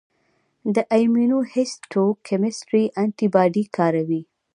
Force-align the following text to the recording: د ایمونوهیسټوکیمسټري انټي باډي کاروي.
د 0.75 0.77
ایمونوهیسټوکیمسټري 0.95 2.85
انټي 3.01 3.27
باډي 3.33 3.63
کاروي. 3.75 4.21